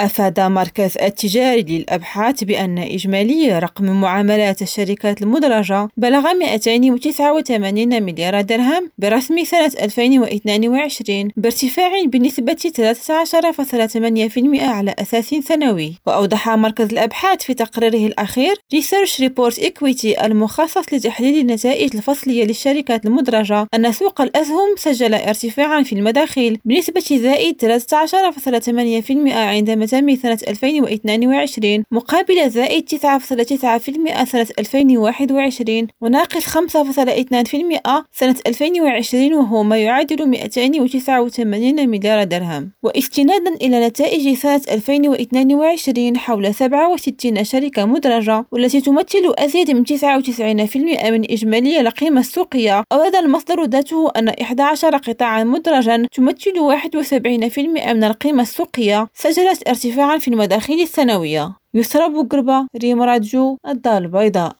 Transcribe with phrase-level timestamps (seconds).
[0.00, 9.44] أفاد مركز التجاري للأبحاث بأن إجمالي رقم معاملات الشركات المدرجة بلغ 289 مليار درهم برسم
[9.44, 12.56] سنة 2022 بارتفاع بنسبة
[14.58, 15.94] 13.8% على أساس سنوي.
[16.06, 23.66] وأوضح مركز الأبحاث في تقريره الأخير Research Report Equity المخصص لتحليل النتائج الفصلية للشركات المدرجة
[23.74, 27.80] أن سوق الأسهم سجل ارتفاعا في المداخيل بنسبة زائد
[29.32, 36.58] 13.8% عندما تم سنة 2022 مقابل زائد 9.9% سنة 2021 وناقص 5.2%
[38.12, 42.70] سنة 2020 وهو ما يعادل 289 مليار درهم.
[42.82, 50.76] واستنادا إلى نتائج سنة 2022 حول 67 شركة مدرجة والتي تمثل أزيد من 99%
[51.10, 56.52] من إجمالي القيمة السوقية أورد المصدر ذاته أن 11 قطاعا مدرجا تمثل
[57.14, 57.58] 71%
[57.94, 63.58] من القيمة السوقية سجلت ارتفاعا في المداخيل السنوية يسرى بوغربا ريم راديو
[63.98, 64.52] البيضاء.